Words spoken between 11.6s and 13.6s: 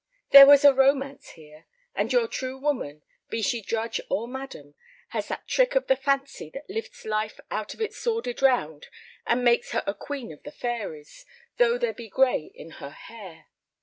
there be gray in her hair.